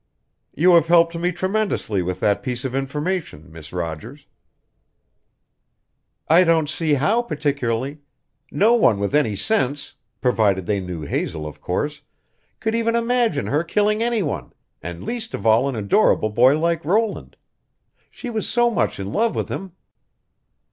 "You 0.55 0.71
have 0.73 0.87
helped 0.87 1.15
me 1.15 1.31
tremendously 1.31 2.01
with 2.01 2.21
that 2.21 2.41
piece 2.41 2.65
of 2.65 2.73
information, 2.73 3.51
Miss 3.51 3.71
Rogers." 3.71 4.25
"I 6.27 6.43
don't 6.43 6.67
see 6.67 6.95
how, 6.95 7.21
particularly. 7.21 7.99
No 8.51 8.73
one 8.73 8.97
with 8.99 9.13
any 9.13 9.35
sense 9.35 9.93
provided 10.19 10.65
they 10.65 10.79
knew 10.79 11.03
Hazel, 11.03 11.45
of 11.45 11.61
course 11.61 12.01
could 12.59 12.73
even 12.73 12.95
imagine 12.95 13.45
her 13.45 13.63
killing 13.63 14.01
any 14.01 14.23
one, 14.23 14.53
and 14.81 15.03
least 15.03 15.35
of 15.35 15.45
all 15.45 15.69
an 15.69 15.75
adorable 15.75 16.31
boy 16.31 16.57
like 16.57 16.83
Roland. 16.83 17.37
She 18.09 18.31
was 18.31 18.49
so 18.49 18.71
much 18.71 18.99
in 18.99 19.13
love 19.13 19.35
with 19.35 19.49
him!" 19.49 19.73